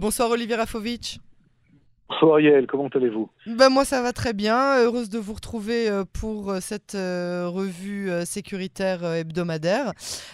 [0.00, 1.18] Bonsoir Olivier Rafovitch.
[2.08, 3.28] Bonsoir Ariel, comment allez-vous?
[3.46, 7.46] Ben Moi ça va très bien, heureuse de vous retrouver euh, pour euh, cette euh,
[7.48, 9.92] revue sécuritaire hebdomadaire.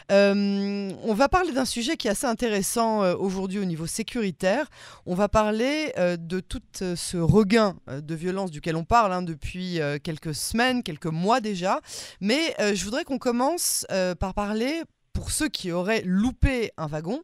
[0.09, 4.69] on va parler d'un sujet qui est assez intéressant aujourd'hui au niveau sécuritaire.
[5.05, 10.37] On va parler de tout ce regain de violence duquel on parle hein, depuis quelques
[10.37, 11.81] semaines, quelques mois déjà.
[12.21, 13.85] Mais je voudrais qu'on commence
[14.21, 14.83] par parler
[15.27, 17.21] pour ceux qui auraient loupé un wagon,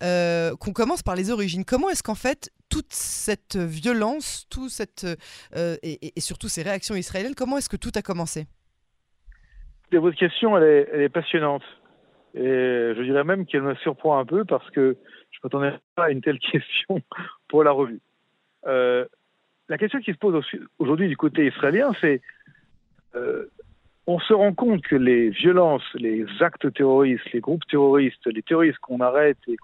[0.00, 1.66] qu'on commence par les origines.
[1.66, 5.04] Comment est-ce qu'en fait toute cette violence, tout cette,
[5.54, 8.46] euh, et, surtout ces réactions israéliennes, comment est-ce que tout a commencé?
[9.92, 11.62] Votre question, elle est, passionnante.
[12.34, 12.40] Et
[12.96, 14.96] je dirais même qu'elle me surprend un peu parce que
[15.30, 17.02] je ne m'attendais pas à une telle question
[17.48, 18.00] pour la revue.
[18.66, 19.04] Euh,
[19.68, 20.42] la question qui se pose
[20.78, 22.22] aujourd'hui du côté israélien, c'est
[23.14, 23.50] euh,
[24.06, 28.78] on se rend compte que les violences, les actes terroristes, les groupes terroristes, les terroristes
[28.78, 29.56] qu'on arrête et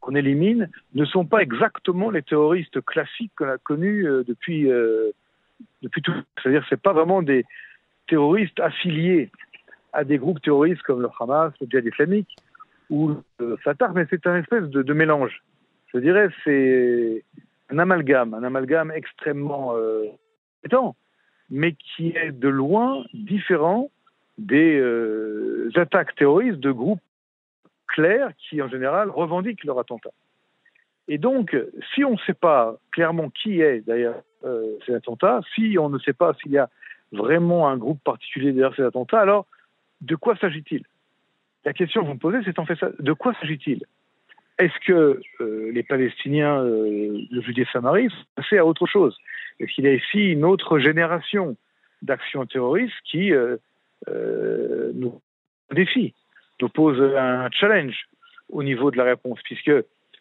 [0.00, 5.10] qu'on élimine ne sont pas exactement les terroristes classiques qu'on a connus euh, depuis, euh,
[5.82, 6.14] depuis tout.
[6.40, 7.44] C'est-à-dire que ce pas vraiment des
[8.08, 9.30] terroristes affiliés
[9.92, 12.36] à des groupes terroristes comme le Hamas, le Djihad islamique
[12.90, 15.42] ou le Fatah, mais c'est un espèce de, mélange.
[15.92, 17.24] Je dirais c'est
[17.70, 20.04] un amalgame, un amalgame extrêmement euh,
[20.64, 20.94] étant,
[21.52, 23.90] mais qui est de loin différent
[24.38, 27.02] des euh, attaques terroristes de groupes
[27.86, 30.10] clairs qui, en général, revendiquent leur attentat.
[31.08, 31.54] Et donc,
[31.94, 35.98] si on ne sait pas clairement qui est derrière euh, ces attentats, si on ne
[35.98, 36.70] sait pas s'il y a
[37.12, 39.46] vraiment un groupe particulier derrière ces attentats, alors
[40.00, 40.84] de quoi s'agit-il?
[41.66, 42.88] La question que vous me posez, c'est en fait ça.
[42.98, 43.84] De quoi s'agit-il?
[44.58, 48.08] Est-ce que euh, les Palestiniens euh, de Judée-Samarie
[48.48, 49.18] sont à autre chose
[49.60, 51.56] Est-ce qu'il y a ici une autre génération
[52.02, 53.32] d'actions terroristes qui
[54.08, 55.20] nous
[55.70, 56.14] défient
[56.62, 58.08] nous pose un challenge
[58.48, 59.72] au niveau de la réponse, puisque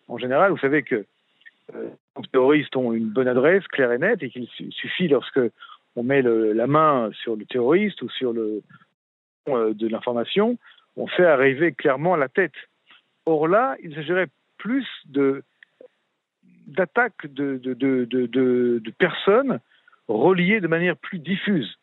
[0.08, 1.06] en général, vous savez que
[1.76, 5.40] euh, les terroristes ont une bonne adresse claire et nette, et qu'il suffit lorsque
[5.96, 8.62] on met la main sur le terroriste ou sur le
[9.50, 10.58] euh, de l'information,
[10.98, 12.56] on fait arriver clairement la tête.
[13.26, 15.44] Or là, il s'agirait plus de
[16.72, 19.60] d'attaques de, personnes
[20.08, 21.78] reliées de manière plus diffuse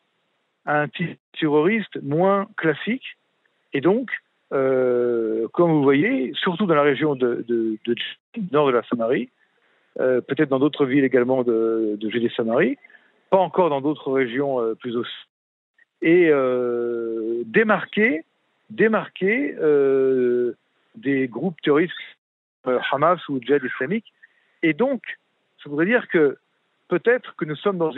[0.65, 0.87] à un
[1.39, 3.17] terroriste moins classique,
[3.73, 4.11] et donc
[4.51, 7.45] euh, comme vous voyez, surtout dans la région de,
[8.51, 9.29] nord de la Samarie,
[9.99, 12.77] euh, peut-être dans d'autres villes également de, de Judée-Samarie,
[13.29, 15.27] pas encore dans d'autres régions euh, plus au sud,
[16.01, 18.23] et euh, démarquer,
[18.69, 19.55] démarquer
[20.95, 21.93] des groupes terroristes
[22.91, 24.05] Hamas ou Djihad islamique.
[24.63, 25.01] Et donc,
[25.63, 26.37] ça voudrait dire que
[26.87, 27.91] peut-être que nous sommes dans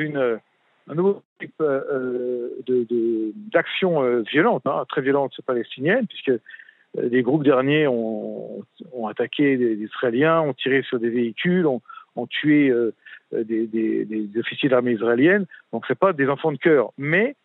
[0.87, 2.49] un nouveau type euh,
[3.51, 8.63] d'action euh, violente, hein, très violente palestinienne, puisque euh, groupes derniers ont,
[9.07, 11.81] attaqué des, Israéliens, ont tiré sur des véhicules, ont,
[12.27, 12.73] tué
[13.31, 15.45] des, officiers d'armée israélienne.
[15.71, 17.35] Donc ce pas des enfants de cœur, mais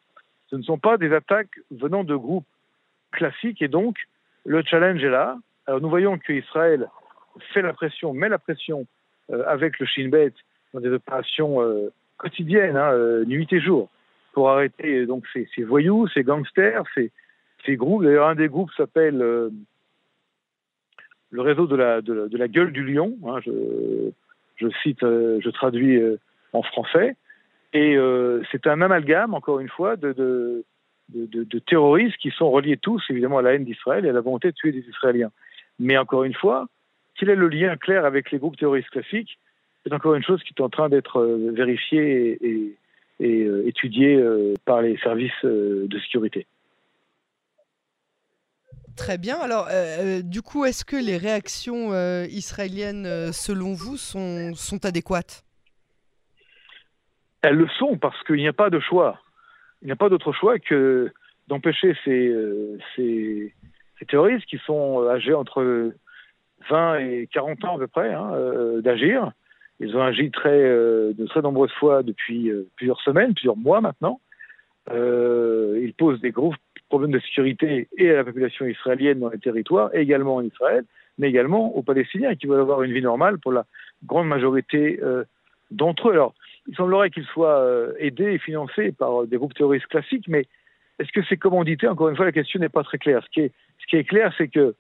[0.51, 2.47] ce ne sont pas des attaques venant de groupes
[3.13, 3.97] classiques, et donc
[4.45, 5.39] le challenge est là.
[5.67, 6.89] Alors nous voyons qu'Israël
[7.53, 8.87] fait la pression, met la pression
[9.47, 10.33] avec le Shin Bet
[10.73, 11.61] dans des opérations
[12.17, 13.89] quotidienne, hein, euh, nuit et jour,
[14.33, 17.11] pour arrêter euh, donc ces, voyous, ces gangsters, ces,
[17.77, 18.05] groupes.
[18.05, 19.51] D'ailleurs, un des groupes s'appelle euh,
[21.31, 23.17] le réseau de la, gueule du lion.
[23.27, 26.01] Hein, je, cite, je traduis
[26.53, 27.17] en français.
[27.73, 27.99] Et
[28.53, 30.65] c'est un amalgame, encore une fois, de,
[31.67, 34.55] terroristes qui sont reliés tous, évidemment, à la haine d'Israël et à la volonté de
[34.55, 35.33] tuer des Israéliens.
[35.81, 36.69] Mais encore une fois,
[37.19, 39.39] quel est le lien clair avec les groupes terroristes classiques
[39.87, 42.77] c'est encore une chose qui est en train d'être euh, vérifiée et,
[43.21, 46.47] euh, étudiée euh, par les services de sécurité.
[48.97, 49.37] Très bien.
[49.39, 49.69] Alors,
[50.25, 51.93] du coup, est-ce que les réactions
[52.25, 55.45] israéliennes, selon vous, sont, sont adéquates?
[57.43, 59.21] Elles le sont parce qu'il n'y a pas de choix.
[59.83, 61.13] Il n'y a pas d'autre choix que
[61.47, 62.35] d'empêcher ces,
[62.97, 63.55] ces,
[64.09, 65.93] terroristes qui sont âgés entre
[66.71, 68.33] 20 et 40 ans à peu près hein,
[68.81, 69.33] d'agir
[69.81, 73.81] ils ont agi très, euh, de très nombreuses fois depuis euh, plusieurs semaines, plusieurs mois
[73.81, 74.21] maintenant.
[74.91, 76.55] Euh, ils posent des gros
[76.89, 80.85] problèmes de sécurité et à la population israélienne dans les territoires, et également en Israël,
[81.19, 83.65] mais également aux Palestiniens qui veulent avoir une vie normale pour la
[84.05, 85.25] grande majorité euh,
[85.71, 86.13] d'entre eux.
[86.13, 86.35] Alors,
[86.69, 90.47] il semblerait qu'ils soient euh, aidés et financés par des groupes terroristes classiques, mais
[90.99, 91.87] est-ce que c'est commandité?
[91.89, 93.23] Encore une fois, la question n'est pas très claire.
[93.25, 94.75] Ce qui est clair, c'est que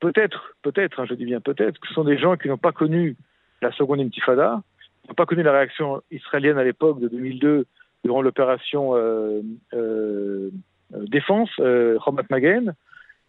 [0.00, 2.72] peut-être, peut-être, hein, je dis bien peut-être, que ce sont des gens qui n'ont pas
[2.72, 3.16] connu
[3.62, 4.62] la seconde intifada.
[5.04, 7.66] On n'a pas connu la réaction israélienne à l'époque de 2002
[8.04, 9.40] durant l'opération euh,
[9.74, 10.50] euh,
[10.92, 11.98] défense, euh,
[12.30, 12.74] Magen.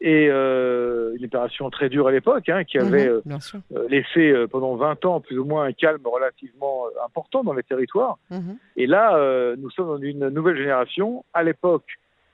[0.01, 3.39] et euh, une opération très dure à l'époque, hein, qui avait Mhm, euh,
[3.75, 7.53] euh, laissé euh, pendant 20 ans plus ou moins un calme relativement euh, important dans
[7.53, 8.17] les territoires.
[8.29, 8.57] Mhm.
[8.75, 11.25] Et là, euh, nous sommes dans une nouvelle génération.
[11.33, 11.85] À l'époque,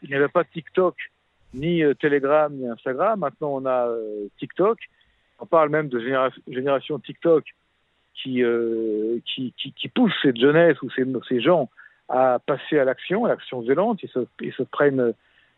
[0.01, 0.95] il n'y avait pas TikTok,
[1.53, 3.19] ni euh, Telegram, ni Instagram.
[3.19, 4.77] Maintenant, on a euh, TikTok.
[5.39, 7.43] On parle même de généra- génération TikTok
[8.15, 11.69] qui, euh, qui, qui, qui pousse cette jeunesse ou ces, ces gens
[12.09, 14.01] à passer à l'action, à l'action violente.
[14.03, 15.13] Ils se, ils se prennent,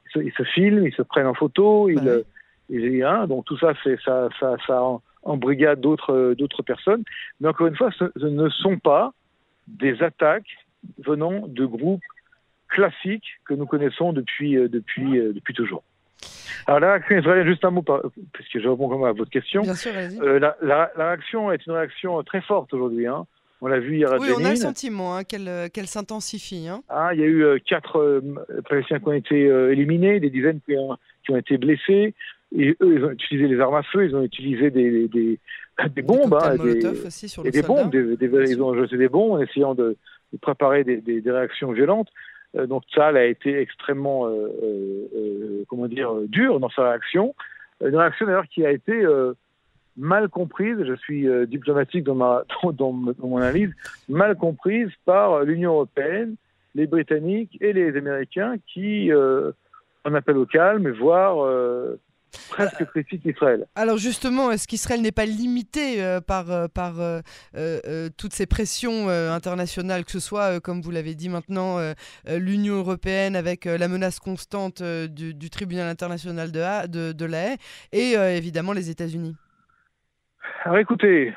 [0.07, 1.89] ils se, ils se filment, ils se prennent en photo.
[1.89, 2.23] Ils, Ouais.
[2.69, 7.03] ils- hein, donc tout ça, c'est ça, ça, ça en- embrigade d'autres, euh, d'autres personnes.
[7.39, 9.13] Mais encore une fois, ce, ce ne sont pas
[9.67, 10.57] des attaques
[10.99, 12.01] venant de groupes
[12.69, 15.83] classiques que nous connaissons depuis, euh, depuis, euh, depuis toujours.
[16.67, 18.01] Alors la réaction israélienne, juste un mot, par-
[18.33, 19.61] puisque je réponds quand même à votre question.
[19.61, 20.19] Bien sûr, allez-y.
[20.19, 23.05] Euh, la, la- la réaction est une réaction très forte aujourd'hui.
[23.07, 23.25] Hein.
[23.61, 26.67] On l'a vu hier à oui, on a le sentiment hein, qu'elle s'intensifie.
[26.67, 26.81] Hein.
[26.89, 28.21] Hein, il y a eu euh, quatre euh,
[28.69, 29.39] Palestiniens qui ont été
[29.71, 32.13] éliminés, des dizaines qui ont, qui ont été blessés.
[32.57, 35.39] Et eux, ils ont utilisé les armes à feu, ils ont utilisé des, des,
[35.89, 37.93] des bombes, Des hein, des, aussi sur et des bombes.
[37.93, 39.97] Ils ont jeté des bombes en essayant de,
[40.33, 42.09] de préparer des réactions violentes.
[42.55, 47.35] Euh, donc elle a été extrêmement, euh, euh, comment dire, dure dans sa réaction.
[47.81, 49.05] Une réaction d'ailleurs qui a été
[49.97, 50.77] mal comprise.
[50.83, 52.43] Je suis euh, diplomatique dans ma
[53.19, 53.71] mon analyse,
[54.09, 56.35] mal comprise par l'Union européenne,
[56.73, 59.51] les Britanniques et les Américains qui euh,
[60.03, 61.99] en appellent au calme, voire euh,
[62.49, 63.67] presque critiquent Israël.
[63.75, 67.21] Alors justement, est-ce qu'Israël n'est pas limité euh, par, euh, par euh,
[67.55, 71.29] euh, euh, toutes ces pressions euh, internationales, que ce soit, euh, comme vous l'avez dit
[71.29, 71.93] maintenant, euh,
[72.27, 76.87] euh, l'Union européenne avec euh, la menace constante euh, du, du tribunal international de, Ha-
[76.87, 77.57] de, de la Haye,
[77.91, 79.35] et euh, évidemment les États-Unis?
[80.63, 81.33] Alors écoutez,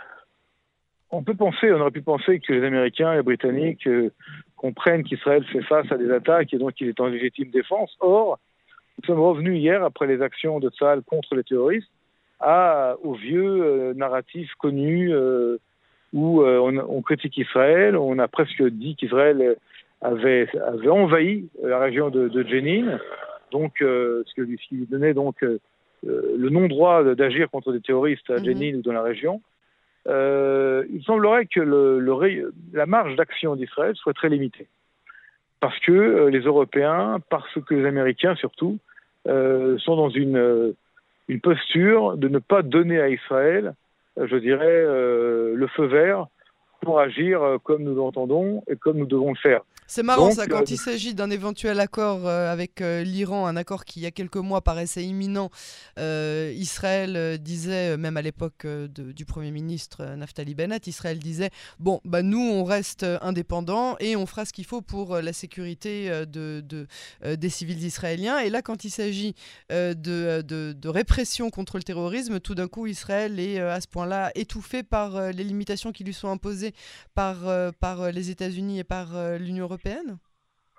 [1.11, 4.11] on peut penser, on aurait pu penser que les Américains et les Britanniques euh,
[4.57, 7.95] comprennent qu'Israël fait face à des attaques et donc qu'il est en légitime défense.
[8.01, 8.39] Or,
[8.99, 11.91] nous sommes revenus hier, après les actions de Tsahal contre les terroristes,
[12.41, 15.57] à, au vieux euh, narratif connu euh,
[16.13, 19.57] où euh, on, on critique Israël, on a presque dit qu'Israël
[20.01, 22.99] avait, avait envahi la région de, de Jenin,
[23.51, 25.59] donc euh, ce, que, ce qui lui donnait donc euh,
[26.07, 28.45] euh, le non-droit d'agir contre des terroristes à Mhm.
[28.45, 29.43] Jenin ou dans la région.
[30.07, 34.69] Euh, il semblerait que le, le ré- la marge d'action d'Israël soit très limitée.
[35.61, 38.88] Parce que euh, les Européens, parce que les Américains surtout, euh,
[39.79, 40.73] sont dans une, euh,
[41.29, 43.75] une posture de ne pas donner à Israël,
[44.19, 46.27] euh, je dirais, euh, le feu vert
[46.81, 49.63] pour agir euh, comme nous l'entendons et comme nous devons le faire.
[49.91, 53.47] C'est marrant Donc, ça, euh, quand il s'agit d'un éventuel accord euh, avec euh, l'Iran,
[53.47, 55.51] un accord qui il y a quelques mois paraissait imminent,
[55.99, 60.87] euh, Israël euh, disait, euh, même à l'époque euh, du Premier ministre euh, Naftali Bennett,
[60.87, 61.49] Israël disait,
[61.79, 65.23] bon, bah, nous on reste euh, indépendants et on fera ce qu'il faut pour euh,
[65.23, 66.87] la sécurité euh, de, de,
[67.25, 68.41] euh, des civils israéliens.
[68.41, 69.35] Et là, quand il s'agit
[69.73, 73.81] euh, de, de, de répression contre le terrorisme, tout d'un coup Israël est euh, à
[73.81, 76.75] ce point-là étouffé par euh, les limitations qui lui sont imposées
[77.15, 79.78] par, euh, par euh, les États-Unis et par euh, l'Union européenne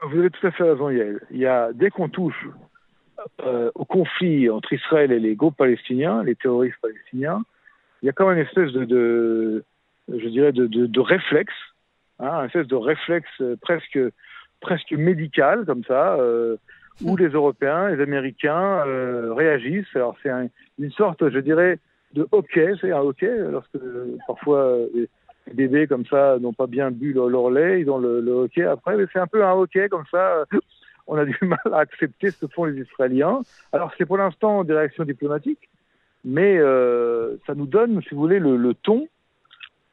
[0.03, 1.19] Vous avez tout à fait raison, Yael.
[1.31, 2.47] Il y a, dès qu'on touche
[3.45, 7.41] euh, au conflit entre Israël et les groupes palestiniens, les terroristes palestiniens,
[8.01, 9.63] il y a quand même une espèce de, de
[10.07, 11.53] je dirais, de, de, de réflexe,
[12.19, 13.99] hein, une espèce de réflexe euh, presque,
[14.61, 16.55] presque médical, comme ça, euh,
[17.03, 19.93] où les Européens, les Américains euh, réagissent.
[19.95, 20.47] Alors c'est un-
[20.79, 21.77] une sorte, je dirais,
[22.13, 23.77] de hockey, c'est un hockey, lorsque
[24.27, 24.77] parfois
[25.47, 28.63] les bébés comme ça n'ont pas bien bu leur, leur lait, ils ont le, hockey
[28.63, 30.45] après, mais c'est un peu un hockey comme ça.
[31.07, 33.41] On a du mal à accepter ce que font les Israéliens.
[33.73, 35.67] Alors c'est pour l'instant des réactions diplomatiques,
[36.23, 39.07] mais euh, ça nous donne, si vous voulez, le, ton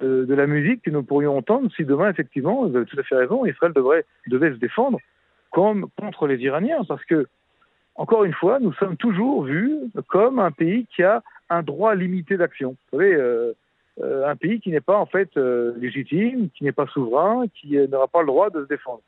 [0.03, 3.03] euh, de la musique que nous pourrions entendre si demain, effectivement, vous avez tout à
[3.03, 4.99] fait raison, Israël devrait, devait se défendre
[5.51, 7.27] contre les Iraniens, parce que,
[7.95, 9.75] encore une fois, nous sommes toujours vus
[10.09, 12.77] comme un pays qui a un droit limité d'action.
[12.93, 13.55] Vous savez, euh,
[14.03, 17.79] euh, un pays qui n'est pas en fait euh, légitime, qui n'est pas souverain, qui
[17.79, 19.01] euh, n'aura pas le droit de se défendre.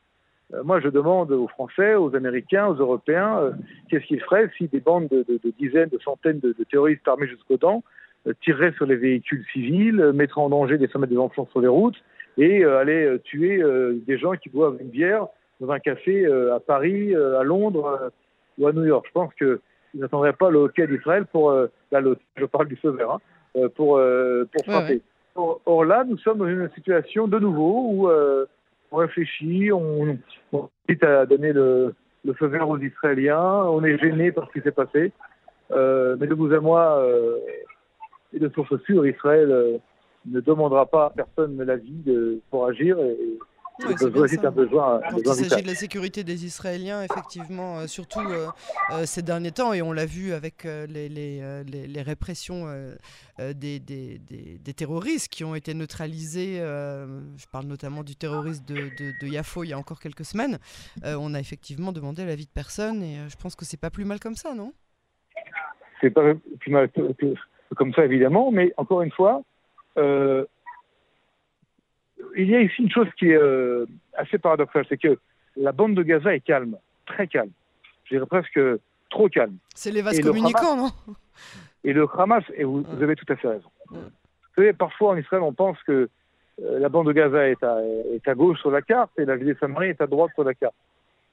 [0.54, 3.50] Euh, moi, je demande aux Français, aux Américains, aux Européens, euh,
[3.88, 7.06] qu'est-ce qu'ils feraient si des bandes de, de- de dizaines, de centaines de, de terroristes
[7.06, 7.82] armés jusqu'aux dents
[8.42, 11.96] tireraient sur les véhicules civils, mettraient en danger des sommets des enfants sur les routes
[12.36, 13.62] et allaient tuer
[14.06, 15.26] des gens qui boivent une bière
[15.60, 18.10] dans un café à Paris, à Londres
[18.58, 19.06] ou à New York.
[19.08, 19.58] Je pense qu'ils
[19.94, 21.52] n'attendraient pas le hockey d'Israël pour,
[21.92, 23.20] là, le- je parle du vert, hein,
[23.74, 24.94] pour, euh, pour frapper.
[24.94, 25.00] ouais.
[25.66, 28.46] Or là, nous sommes dans une situation de nouveau où euh,
[28.90, 30.18] on réfléchit, on,
[30.52, 34.58] on hésite à donner le, le feu vert aux Israéliens, on est gêné par ce
[34.58, 35.12] qui s'est passé.
[35.70, 37.36] Euh, mais de vous à moi, euh,
[38.32, 39.78] et de source sûre, Israël euh,
[40.26, 43.16] ne demandera pas à personne l'avis de, pour agir et,
[43.80, 43.94] Oui,
[44.42, 48.20] un besoin, Quand il s'agit de la sécurité des Israéliens, effectivement, surtout
[49.04, 52.66] ces derniers temps, et on l'a vu avec les, les, les, répressions
[53.38, 59.12] des, des, des, terroristes qui ont été neutralisés, je parle notamment du terroriste de, de,
[59.20, 60.58] de, Yafo il y a encore quelques semaines,
[61.04, 64.04] on a effectivement demandé la vie de personne, et je pense que c'est pas plus
[64.04, 64.72] mal comme ça, non?
[66.00, 66.90] C'est pas plus mal
[67.76, 69.42] comme ça, évidemment, mais encore une fois,
[69.96, 70.44] euh,
[72.36, 75.18] il y a ici une chose qui est euh, assez paradoxale, c'est que
[75.56, 77.50] la bande de Gaza est calme, très calme.
[78.04, 78.60] Je dirais presque
[79.10, 79.56] trop calme.
[79.74, 80.90] C'est les vases communicants, non?
[81.84, 83.70] Et le Hamas, et vous, avez tout à fait raison.
[83.90, 83.98] Vous
[84.56, 86.08] savez, parfois en Israël, on pense que
[86.62, 87.78] euh, la bande de Gaza est à,
[88.12, 90.44] est à, gauche sur la carte et la ville de Samarie est à droite sur
[90.44, 90.74] la carte.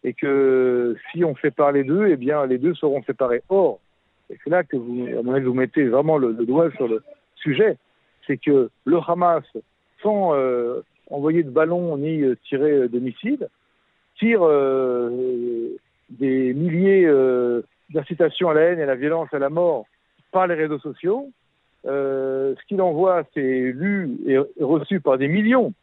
[0.03, 3.41] Et que si on sépare les deux, eh bien, les deux seront séparés.
[3.49, 3.79] Or,
[4.29, 7.03] et c'est là que vous, à mon avis, vous mettez vraiment le, doigt sur le
[7.35, 7.77] sujet,
[8.25, 9.43] c'est que le Hamas,
[10.05, 13.47] sans euh, envoyer de ballons ni euh, tirer de missiles,
[14.19, 15.69] tire euh,
[16.11, 17.09] des milliers
[17.89, 19.85] d'incitations à la haine et à la violence, à la mort
[20.31, 21.31] par les réseaux sociaux.
[21.83, 25.73] ce qu'il envoie, c'est lu et reçu par des millions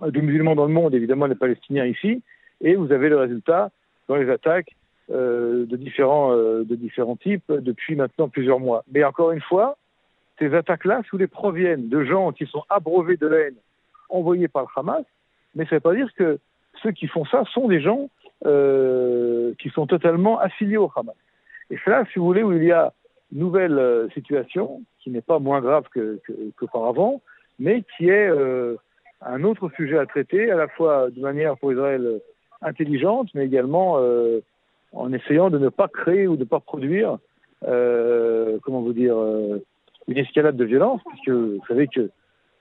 [0.00, 2.22] de musulmans dans le monde, évidemment les Palestiniens ici,
[2.60, 3.70] et vous avez le résultat
[4.08, 4.74] dans les attaques
[5.10, 8.84] euh, de, différents, euh, de différents types depuis maintenant plusieurs mois.
[8.90, 9.76] Mais encore une fois,
[10.38, 13.54] ces attaques-là, sous les proviennent de gens qui sont abreuvés de haine
[14.08, 15.04] envoyés par le Hamas,
[15.54, 16.38] mais ça ne veut pas dire que
[16.82, 18.08] ceux qui font ça sont des gens
[18.44, 21.14] euh, qui sont totalement affiliés au Hamas.
[21.70, 22.92] Et c'est là, si vous voulez, où il y a
[23.32, 25.84] une nouvelle situation, qui n'est pas moins grave
[26.58, 27.22] qu'auparavant, que,
[27.58, 28.28] mais qui est
[29.22, 32.20] un autre sujet à traiter, à la fois de manière pour Israël
[32.60, 33.98] intelligente, mais également
[34.94, 37.18] en essayant de ne pas créer ou de ne pas produire,
[37.66, 39.58] euh, comment vous dire, euh,
[40.08, 42.10] une escalade de violence, puisque vous savez que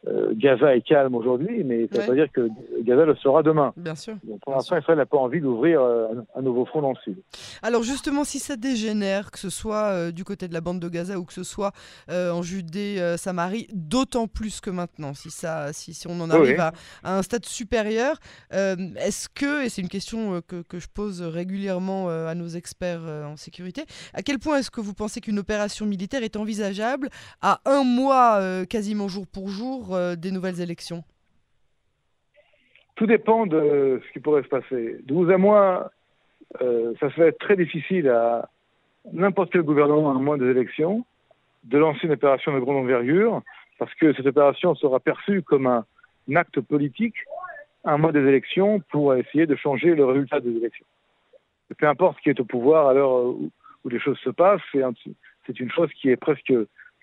[0.07, 2.50] euh, Gaza est calme aujourd'hui, mais ça ne veut pas dire que
[2.81, 3.74] Gaza le sera demain.
[3.77, 4.15] Bien sûr.
[4.24, 7.17] Donc pour l'instant, Israël n'a pas envie d'ouvrir euh, un, nouveau front dans le sud.
[7.62, 10.89] Alors justement, si ça dégénère, que ce soit euh, du côté de la bande de
[10.89, 11.72] Gaza ou que ce soit
[12.10, 16.74] en Judée, Samarie, d'autant plus que maintenant, si, ça, si, si on en arrive à,
[17.03, 18.17] un stade supérieur,
[18.51, 23.38] est-ce que, et c'est une question que, que, je pose régulièrement à nos experts en
[23.38, 23.83] sécurité,
[24.13, 27.10] à quel point est-ce que vous pensez qu'une opération militaire est envisageable
[27.41, 31.03] à un mois quasiment jour pour jour euh, des nouvelles élections?
[32.95, 34.97] Tout dépend de ce qui pourrait se passer.
[35.03, 35.91] De vous à moi,
[36.62, 38.50] euh, ça serait très difficile à
[39.12, 41.05] n'importe quel gouvernement à un mois des élections
[41.63, 43.41] de lancer une opération de grande envergure,
[43.79, 45.85] parce que cette opération sera perçue comme un,
[46.35, 47.15] acte politique
[47.85, 50.85] un mois des élections pour essayer de changer le résultat des élections.
[51.77, 53.50] peu importe qui est au pouvoir à l'heure où,
[53.89, 56.47] les choses se passent, c'est une chose qui est presque,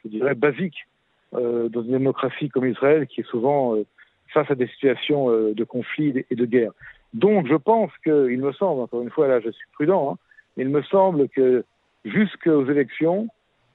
[0.04, 0.87] je dirais, basique
[1.33, 3.85] dans une démocratie comme Israël qui est souvent euh,
[4.33, 6.73] face à des situations euh, de conflit et de guerre.
[7.15, 10.19] Donc je pense qu'il me semble, encore une fois là je suis prudent, hein,
[10.57, 11.65] il me semble que
[12.05, 13.29] jusqu'aux élections,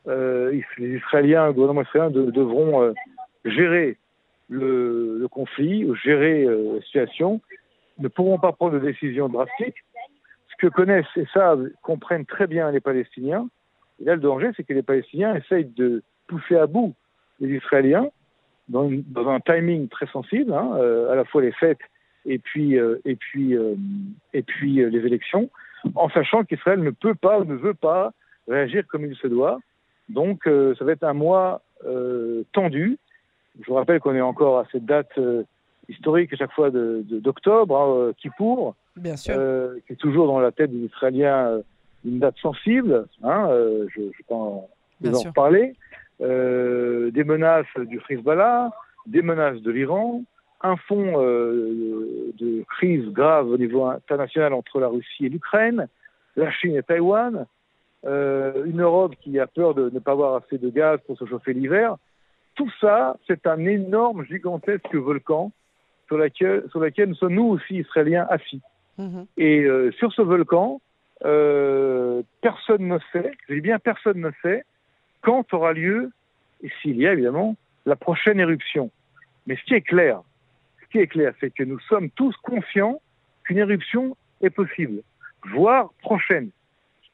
[0.07, 2.93] les Israéliens, le gouvernement israélien devront
[3.43, 3.97] gérer
[4.49, 7.41] le, conflit, gérer la situation,
[7.97, 9.83] ne pourront pas prendre de décisions drastiques.
[10.51, 13.47] Ce que connaissent, et ça comprennent très bien les Palestiniens,
[13.99, 16.93] et là le danger c'est que les Palestiniens essayent de pousser à bout
[17.39, 18.09] les Israéliens
[18.69, 18.89] dans,
[19.27, 21.79] un timing très sensible, hein, euh, à la fois les fêtes
[22.25, 23.75] et puis, euh, et puis, euh,
[24.33, 25.49] et puis les élections,
[25.93, 28.11] en sachant qu'Israël ne peut pas ou ne veut pas
[28.47, 29.59] réagir comme il se doit.
[30.09, 31.61] Donc ça va être un mois
[32.53, 32.97] tendu.
[33.59, 35.19] Je vous rappelle qu'on est encore à cette date
[35.87, 39.35] historique à chaque fois d'octobre, de, qui pour, Bien sûr.
[39.85, 41.59] qui est toujours dans la tête des Israéliens
[42.03, 43.07] une date sensible.
[43.23, 43.47] Hein,
[43.95, 44.67] je, je peux en,
[45.05, 45.75] en reparler.
[46.21, 48.71] Euh, des menaces du Hezbollah,
[49.05, 50.23] des menaces de l'Iran,
[50.61, 55.89] un fond euh, de crise grave au niveau international entre la Russie et l'Ukraine,
[56.37, 57.45] la Chine et Taïwan,
[58.05, 61.25] euh, une Europe qui a peur de ne pas avoir assez de gaz pour se
[61.25, 61.97] chauffer l'hiver.
[62.55, 65.51] Tout ça, c'est un énorme, gigantesque volcan
[66.07, 68.61] sur lequel, sur lequel nous sommes, nous aussi, Israéliens, assis.
[68.97, 69.25] Mhm.
[69.35, 69.67] Et
[69.97, 70.79] sur ce volcan,
[71.19, 74.63] personne ne sait, je dis bien personne ne sait,
[75.25, 76.11] quand aura lieu,
[76.61, 77.55] et s'il y a évidemment,
[77.87, 78.91] la prochaine éruption.
[79.47, 80.21] Mais ce qui est clair,
[80.83, 83.01] ce qui est clair, c'est que nous sommes tous conscients
[83.43, 85.01] qu'une éruption est possible,
[85.51, 86.49] voire prochaine.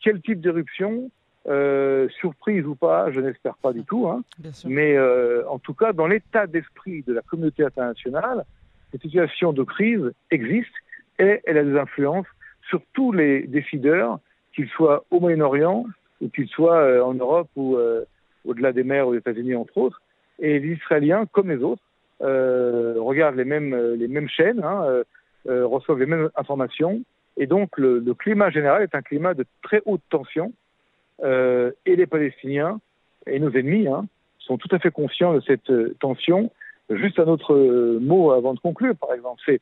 [0.01, 1.09] Quel type d'éruption
[1.47, 4.21] euh, surprise ou pas, je n'espère pas du tout, hein.
[4.65, 8.43] mais euh, en tout cas, dans l'état d'esprit de la communauté internationale,
[8.91, 10.75] cette situation de crise existe
[11.17, 12.27] et elle a des influences
[12.69, 14.19] sur tous les décideurs,
[14.53, 15.85] qu'ils soient au Moyen-Orient,
[16.21, 18.05] ou qu'ils soient euh, en Europe ou euh,
[18.45, 20.01] au-delà des mers aux États-Unis, entre autres.
[20.39, 21.83] Et les Israéliens, comme les autres,
[22.19, 25.03] regardent les mêmes, les mêmes chaînes, hein,
[25.45, 27.01] reçoivent les mêmes informations.
[27.37, 30.51] Et donc, le, climat général est un climat de très haute tension.
[31.23, 32.79] et les Palestiniens
[33.27, 34.05] et nos ennemis hein,
[34.39, 36.51] sont tout à fait conscients de cette tension.
[36.89, 37.55] Juste un autre
[37.99, 39.61] mot avant de conclure, par exemple, c'est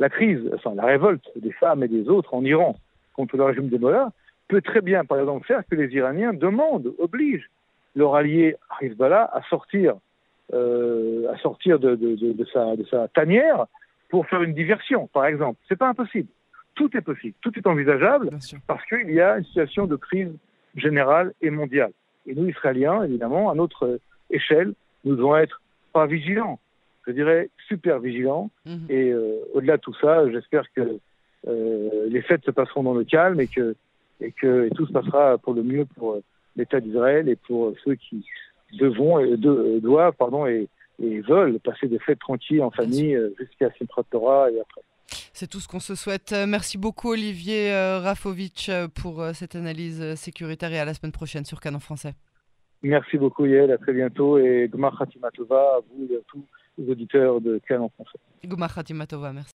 [0.00, 2.76] la crise, enfin la révolte des femmes et des autres en Iran
[3.14, 4.10] contre le régime de Mollah
[4.48, 7.48] peut très bien, par exemple, faire que les Iraniens demandent, obligent
[7.94, 9.94] leur allié Hezbollah à sortir,
[10.52, 13.66] euh, à sortir de, de, de, de, sa, de sa tanière
[14.08, 15.58] pour faire une diversion, par exemple.
[15.68, 16.28] C'est pas impossible.
[16.74, 18.30] Tout est possible, tout est envisageable
[18.66, 20.30] parce qu'il y a une situation de crise
[20.76, 21.92] générale et mondiale.
[22.26, 23.98] Et nous, Israéliens, évidemment, à notre
[24.30, 24.74] échelle,
[25.04, 25.62] nous devons être
[25.92, 26.58] pas vigilants,
[27.06, 28.50] je dirais super vigilants.
[28.66, 28.86] Mhm.
[28.90, 30.98] Et euh, au-delà de tout ça, j'espère que
[31.48, 33.74] euh, les fêtes se passeront dans le calme et que,
[34.20, 36.22] et que et tout se passera pour le mieux pour euh,
[36.56, 38.24] l'État d'Israël et pour ceux qui
[38.72, 40.68] de, doivent pardon, et,
[41.02, 44.80] et, veulent passer des fêtes tranquilles en famille jusqu'à Simchat Torah et après.
[45.32, 46.34] C'est tout ce qu'on se souhaite.
[46.48, 47.70] Merci beaucoup Olivier
[48.02, 48.70] Rafovitch
[49.00, 52.14] pour cette analyse sécuritaire et à la semaine prochaine sur Canon Français.
[52.82, 56.44] Merci beaucoup Yael, à très bientôt et Gmar Khatimatova à vous et à tous
[56.78, 58.18] les auditeurs de Canon Français.
[58.44, 59.54] Gmar Khatimatova, merci.